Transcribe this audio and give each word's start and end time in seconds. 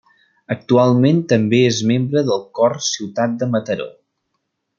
Actualment 0.53 1.19
també 1.33 1.59
és 1.65 1.81
membre 1.91 2.25
del 2.31 2.41
Cor 2.61 2.77
Ciutat 2.89 3.37
de 3.43 3.51
Mataró. 3.53 3.89